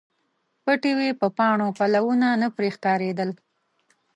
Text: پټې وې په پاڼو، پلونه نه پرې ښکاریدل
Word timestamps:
پټې 0.63 0.91
وې 0.97 1.09
په 1.19 1.27
پاڼو، 1.37 1.67
پلونه 1.77 2.27
نه 2.41 2.47
پرې 2.55 2.69
ښکاریدل 2.75 3.29